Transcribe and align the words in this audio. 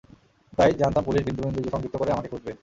তাই, 0.57 0.71
জানতাম 0.73 1.03
পুলিশ 1.03 1.21
বিন্দু 1.25 1.41
বিন্দু 1.45 1.69
সংযুক্ত 1.73 1.95
করে 1.97 2.11
আমাকে 2.11 2.29
খুঁজবে। 2.29 2.51